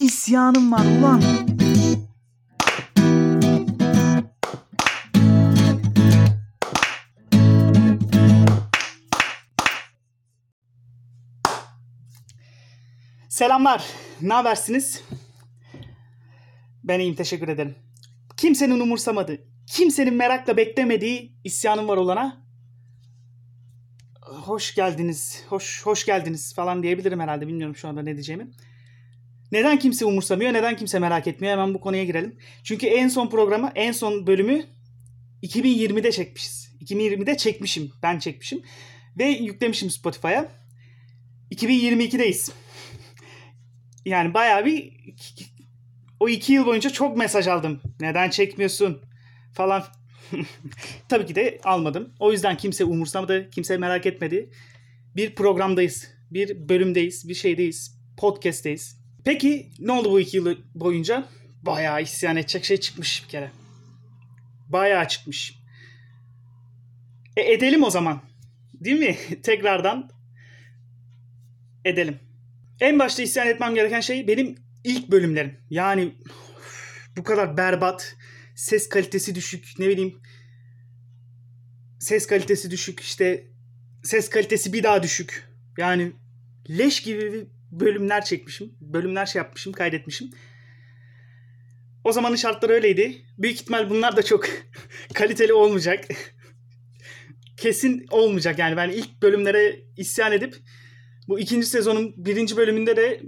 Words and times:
isyanım 0.00 0.72
var 0.72 0.84
ulan. 0.84 1.22
Selamlar. 13.28 13.84
Ne 14.20 14.32
habersiniz? 14.32 15.02
Ben 16.84 17.00
iyiyim 17.00 17.14
teşekkür 17.14 17.48
ederim. 17.48 17.74
Kimsenin 18.36 18.80
umursamadığı, 18.80 19.38
kimsenin 19.66 20.14
merakla 20.14 20.56
beklemediği 20.56 21.32
isyanım 21.44 21.88
var 21.88 21.96
olana 21.96 22.48
hoş 24.28 24.74
geldiniz, 24.74 25.44
hoş 25.48 25.86
hoş 25.86 26.06
geldiniz 26.06 26.54
falan 26.54 26.82
diyebilirim 26.82 27.20
herhalde. 27.20 27.48
Bilmiyorum 27.48 27.76
şu 27.76 27.88
anda 27.88 28.02
ne 28.02 28.14
diyeceğimi. 28.14 28.50
Neden 29.52 29.78
kimse 29.78 30.04
umursamıyor, 30.04 30.52
neden 30.52 30.76
kimse 30.76 30.98
merak 30.98 31.26
etmiyor? 31.26 31.52
Hemen 31.52 31.74
bu 31.74 31.80
konuya 31.80 32.04
girelim. 32.04 32.38
Çünkü 32.64 32.86
en 32.86 33.08
son 33.08 33.28
programı, 33.28 33.72
en 33.74 33.92
son 33.92 34.26
bölümü 34.26 34.64
2020'de 35.42 36.12
çekmişiz. 36.12 36.76
2020'de 36.84 37.36
çekmişim, 37.36 37.92
ben 38.02 38.18
çekmişim. 38.18 38.62
Ve 39.18 39.24
yüklemişim 39.24 39.90
Spotify'a. 39.90 40.48
2022'deyiz. 41.54 42.52
Yani 44.04 44.34
bayağı 44.34 44.64
bir 44.64 44.92
o 46.20 46.28
iki 46.28 46.52
yıl 46.52 46.66
boyunca 46.66 46.90
çok 46.90 47.16
mesaj 47.16 47.46
aldım. 47.46 47.80
Neden 48.00 48.30
çekmiyorsun 48.30 49.02
falan. 49.52 49.84
Tabii 51.08 51.26
ki 51.26 51.34
de 51.34 51.60
almadım. 51.64 52.14
O 52.20 52.32
yüzden 52.32 52.56
kimse 52.56 52.84
umursamadı, 52.84 53.50
kimse 53.50 53.76
merak 53.76 54.06
etmedi. 54.06 54.50
Bir 55.16 55.34
programdayız, 55.34 56.08
bir 56.30 56.68
bölümdeyiz, 56.68 57.28
bir 57.28 57.34
şeydeyiz, 57.34 57.98
podcast'teyiz. 58.16 58.98
Peki 59.28 59.70
ne 59.78 59.92
oldu 59.92 60.12
bu 60.12 60.20
iki 60.20 60.36
yıl 60.36 60.56
boyunca? 60.74 61.28
Bayağı 61.62 62.02
isyan 62.02 62.36
edecek 62.36 62.64
şey 62.64 62.76
çıkmış 62.76 63.24
bir 63.24 63.28
kere. 63.28 63.50
Bayağı 64.68 65.08
çıkmış. 65.08 65.58
E 67.36 67.52
edelim 67.52 67.82
o 67.82 67.90
zaman. 67.90 68.22
Değil 68.74 68.98
mi? 68.98 69.16
Tekrardan 69.42 70.10
edelim. 71.84 72.18
En 72.80 72.98
başta 72.98 73.22
isyan 73.22 73.48
etmem 73.48 73.74
gereken 73.74 74.00
şey 74.00 74.28
benim 74.28 74.56
ilk 74.84 75.10
bölümlerim. 75.10 75.58
Yani 75.70 76.14
bu 77.16 77.22
kadar 77.22 77.56
berbat, 77.56 78.16
ses 78.54 78.88
kalitesi 78.88 79.34
düşük, 79.34 79.68
ne 79.78 79.88
bileyim 79.88 80.20
ses 81.98 82.26
kalitesi 82.26 82.70
düşük, 82.70 83.00
işte 83.00 83.46
ses 84.02 84.30
kalitesi 84.30 84.72
bir 84.72 84.82
daha 84.82 85.02
düşük. 85.02 85.48
Yani 85.78 86.12
leş 86.68 87.02
gibi 87.02 87.46
bölümler 87.70 88.24
çekmişim. 88.24 88.74
Bölümler 88.80 89.26
şey 89.26 89.42
yapmışım, 89.42 89.72
kaydetmişim. 89.72 90.30
O 92.04 92.12
zamanın 92.12 92.36
şartları 92.36 92.72
öyleydi. 92.72 93.22
Büyük 93.38 93.60
ihtimal 93.60 93.90
bunlar 93.90 94.16
da 94.16 94.22
çok 94.22 94.46
kaliteli 95.14 95.52
olmayacak. 95.52 96.04
Kesin 97.56 98.06
olmayacak 98.10 98.58
yani 98.58 98.76
ben 98.76 98.88
ilk 98.88 99.22
bölümlere 99.22 99.80
isyan 99.96 100.32
edip 100.32 100.56
bu 101.28 101.40
ikinci 101.40 101.66
sezonun 101.66 102.14
birinci 102.16 102.56
bölümünde 102.56 102.96
de 102.96 103.20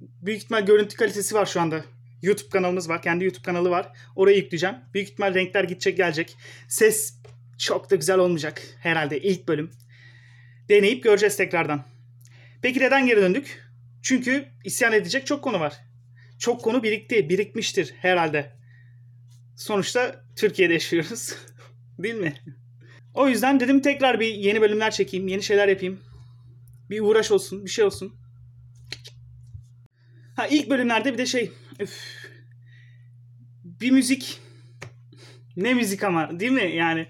büyük 0.00 0.42
ihtimal 0.42 0.66
görüntü 0.66 0.96
kalitesi 0.96 1.34
var 1.34 1.46
şu 1.46 1.60
anda. 1.60 1.84
YouTube 2.22 2.50
kanalımız 2.50 2.88
var. 2.88 3.02
Kendi 3.02 3.24
YouTube 3.24 3.42
kanalı 3.42 3.70
var. 3.70 3.92
Oraya 4.16 4.36
yükleyeceğim. 4.36 4.76
Büyük 4.94 5.08
ihtimal 5.08 5.34
renkler 5.34 5.64
gidecek 5.64 5.96
gelecek. 5.96 6.36
Ses 6.68 7.14
çok 7.58 7.90
da 7.90 7.96
güzel 7.96 8.18
olmayacak 8.18 8.62
herhalde 8.80 9.20
ilk 9.20 9.48
bölüm. 9.48 9.70
Deneyip 10.68 11.04
göreceğiz 11.04 11.36
tekrardan. 11.36 11.84
Peki 12.62 12.80
neden 12.80 13.06
geri 13.06 13.20
döndük? 13.20 13.67
Çünkü 14.02 14.48
isyan 14.64 14.92
edecek 14.92 15.26
çok 15.26 15.44
konu 15.44 15.60
var. 15.60 15.74
Çok 16.38 16.62
konu 16.62 16.82
birikti, 16.82 17.28
birikmiştir 17.28 17.94
herhalde. 17.98 18.52
Sonuçta 19.56 20.24
Türkiye'de 20.36 20.72
yaşıyoruz. 20.72 21.34
Değil 21.98 22.14
mi? 22.14 22.34
O 23.14 23.28
yüzden 23.28 23.60
dedim 23.60 23.80
tekrar 23.80 24.20
bir 24.20 24.34
yeni 24.34 24.60
bölümler 24.60 24.90
çekeyim, 24.90 25.28
yeni 25.28 25.42
şeyler 25.42 25.68
yapayım. 25.68 26.00
Bir 26.90 27.00
uğraş 27.00 27.30
olsun, 27.30 27.64
bir 27.64 27.70
şey 27.70 27.84
olsun. 27.84 28.14
Ha 30.36 30.46
ilk 30.46 30.70
bölümlerde 30.70 31.12
bir 31.12 31.18
de 31.18 31.26
şey, 31.26 31.52
üf, 31.80 32.28
bir 33.64 33.90
müzik. 33.90 34.40
Ne 35.56 35.74
müzik 35.74 36.04
ama 36.04 36.40
değil 36.40 36.52
mi? 36.52 36.76
Yani 36.76 37.06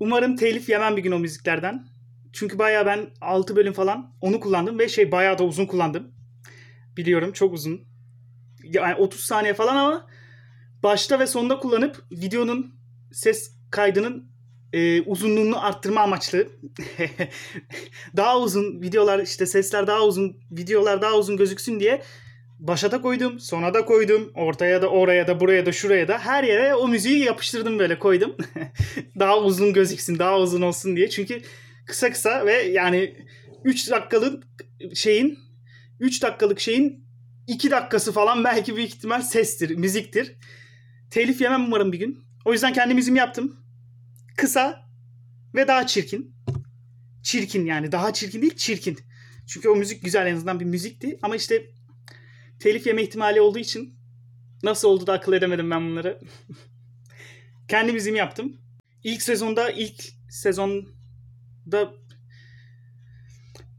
umarım 0.00 0.36
telif 0.36 0.68
yemem 0.68 0.96
bir 0.96 1.02
gün 1.02 1.12
o 1.12 1.18
müziklerden. 1.18 1.91
Çünkü 2.32 2.58
bayağı 2.58 2.86
ben 2.86 3.10
6 3.20 3.56
bölüm 3.56 3.72
falan 3.72 4.14
onu 4.20 4.40
kullandım 4.40 4.78
ve 4.78 4.88
şey 4.88 5.12
bayağı 5.12 5.38
da 5.38 5.44
uzun 5.44 5.66
kullandım. 5.66 6.12
Biliyorum 6.96 7.32
çok 7.32 7.54
uzun. 7.54 7.80
Yani 8.64 8.94
30 8.94 9.20
saniye 9.20 9.54
falan 9.54 9.76
ama 9.76 10.06
başta 10.82 11.20
ve 11.20 11.26
sonunda 11.26 11.58
kullanıp 11.58 12.04
videonun 12.10 12.74
ses 13.12 13.52
kaydının 13.70 14.32
e, 14.72 15.02
uzunluğunu 15.02 15.66
arttırma 15.66 16.00
amaçlı 16.00 16.48
daha 18.16 18.40
uzun 18.40 18.82
videolar 18.82 19.18
işte 19.18 19.46
sesler 19.46 19.86
daha 19.86 20.02
uzun 20.02 20.36
videolar 20.50 21.02
daha 21.02 21.14
uzun 21.14 21.36
gözüksün 21.36 21.80
diye 21.80 22.02
başa 22.58 22.92
da 22.92 23.02
koydum 23.02 23.40
sona 23.40 23.74
da 23.74 23.84
koydum 23.84 24.32
ortaya 24.34 24.82
da 24.82 24.88
oraya 24.88 25.26
da 25.26 25.40
buraya 25.40 25.66
da 25.66 25.72
şuraya 25.72 26.08
da 26.08 26.18
her 26.18 26.44
yere 26.44 26.74
o 26.74 26.88
müziği 26.88 27.24
yapıştırdım 27.24 27.78
böyle 27.78 27.98
koydum 27.98 28.36
daha 29.18 29.38
uzun 29.38 29.72
gözüksün 29.72 30.18
daha 30.18 30.38
uzun 30.38 30.62
olsun 30.62 30.96
diye 30.96 31.10
çünkü 31.10 31.42
kısa 31.86 32.10
kısa 32.10 32.46
ve 32.46 32.52
yani 32.52 33.26
3 33.64 33.90
dakikalık 33.90 34.44
şeyin 34.94 35.38
3 36.00 36.22
dakikalık 36.22 36.60
şeyin 36.60 37.04
2 37.46 37.70
dakikası 37.70 38.12
falan 38.12 38.44
belki 38.44 38.76
büyük 38.76 38.88
ihtimal 38.88 39.22
sestir, 39.22 39.76
müziktir. 39.76 40.36
Telif 41.10 41.40
yemem 41.40 41.64
umarım 41.64 41.92
bir 41.92 41.98
gün. 41.98 42.24
O 42.44 42.52
yüzden 42.52 42.72
kendi 42.72 42.94
müziğimi 42.94 43.18
yaptım. 43.18 43.56
Kısa 44.36 44.88
ve 45.54 45.68
daha 45.68 45.86
çirkin. 45.86 46.34
Çirkin 47.22 47.64
yani 47.64 47.92
daha 47.92 48.12
çirkin 48.12 48.42
değil 48.42 48.56
çirkin. 48.56 48.98
Çünkü 49.46 49.68
o 49.68 49.76
müzik 49.76 50.04
güzel 50.04 50.26
en 50.26 50.34
azından 50.36 50.60
bir 50.60 50.64
müzikti. 50.64 51.18
Ama 51.22 51.36
işte 51.36 51.66
telif 52.58 52.86
yeme 52.86 53.02
ihtimali 53.02 53.40
olduğu 53.40 53.58
için 53.58 53.94
nasıl 54.62 54.88
oldu 54.88 55.06
da 55.06 55.12
akıl 55.12 55.32
edemedim 55.32 55.70
ben 55.70 55.90
bunları. 55.90 56.20
kendi 57.68 57.92
müziğimi 57.92 58.18
yaptım. 58.18 58.56
İlk 59.04 59.22
sezonda 59.22 59.70
ilk 59.70 60.04
sezonda 61.64 61.94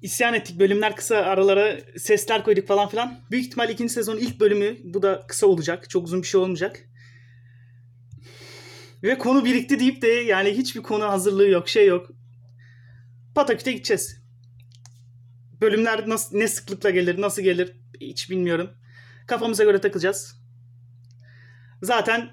isyan 0.01 0.33
ettik. 0.33 0.59
Bölümler 0.59 0.95
kısa 0.95 1.15
aralara 1.17 1.77
sesler 1.97 2.43
koyduk 2.43 2.67
falan 2.67 2.89
filan. 2.89 3.19
Büyük 3.31 3.45
ihtimal 3.45 3.69
ikinci 3.69 3.93
sezonun 3.93 4.19
ilk 4.19 4.39
bölümü 4.39 4.77
bu 4.83 5.01
da 5.01 5.23
kısa 5.27 5.47
olacak. 5.47 5.89
Çok 5.89 6.05
uzun 6.05 6.21
bir 6.21 6.27
şey 6.27 6.41
olmayacak. 6.41 6.79
Ve 9.03 9.17
konu 9.17 9.45
birikti 9.45 9.79
deyip 9.79 10.01
de 10.01 10.07
yani 10.07 10.49
hiçbir 10.57 10.81
konu 10.81 11.03
hazırlığı 11.03 11.49
yok, 11.49 11.69
şey 11.69 11.87
yok. 11.87 12.11
Pataküte 13.35 13.71
gideceğiz. 13.71 14.23
Bölümler 15.61 16.09
nasıl, 16.09 16.37
ne 16.37 16.47
sıklıkla 16.47 16.89
gelir, 16.89 17.21
nasıl 17.21 17.41
gelir 17.41 17.73
hiç 18.01 18.29
bilmiyorum. 18.29 18.69
Kafamıza 19.27 19.63
göre 19.63 19.81
takılacağız. 19.81 20.35
Zaten 21.81 22.29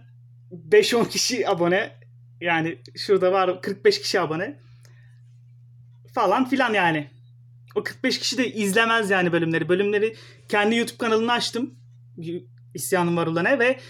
5-10 0.53 1.09
kişi 1.09 1.49
abone. 1.49 2.01
Yani 2.41 2.79
şurada 2.97 3.33
var 3.33 3.63
45 3.63 4.01
kişi 4.01 4.21
abone. 4.21 4.70
Falan 6.15 6.49
filan 6.49 6.75
yani. 6.75 7.11
O 7.75 7.83
45 7.83 8.19
kişi 8.19 8.39
de 8.39 8.53
izlemez 8.53 9.11
yani 9.11 9.33
bölümleri. 9.33 9.69
Bölümleri 9.69 10.17
kendi 10.49 10.77
YouTube 10.77 10.99
kanalını 10.99 11.33
açtım. 11.33 11.75
İsyanım 12.75 13.17
var 13.17 13.27
olana 13.27 13.59
ve 13.59 13.81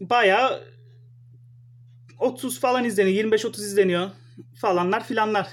bayağı 0.00 0.64
30 2.18 2.60
falan 2.60 2.84
izleniyor. 2.84 3.32
25-30 3.32 3.56
izleniyor 3.56 4.10
falanlar 4.54 5.06
filanlar. 5.06 5.48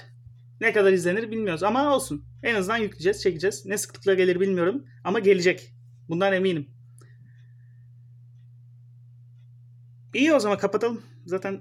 Ne 0.60 0.72
kadar 0.72 0.92
izlenir 0.92 1.30
bilmiyoruz 1.30 1.62
ama 1.62 1.94
olsun. 1.94 2.24
En 2.42 2.54
azından 2.54 2.76
yükleyeceğiz, 2.76 3.22
çekeceğiz. 3.22 3.66
Ne 3.66 3.78
sıklıkla 3.78 4.14
gelir 4.14 4.40
bilmiyorum 4.40 4.84
ama 5.04 5.18
gelecek. 5.18 5.74
Bundan 6.08 6.32
eminim. 6.32 6.70
İyi 10.14 10.32
o 10.32 10.40
zaman 10.40 10.58
kapatalım. 10.58 11.02
Zaten 11.26 11.60